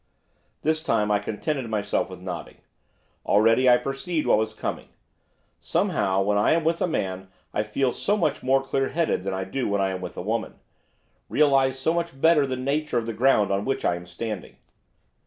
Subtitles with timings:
[0.63, 2.57] This time I contented myself with nodding.
[3.23, 4.87] Already I perceived what was coming;
[5.59, 9.35] somehow, when I am with a man I feel so much more clear headed than
[9.35, 10.55] I do when I am with a woman,
[11.29, 14.57] realise so much better the nature of the ground on which I am standing.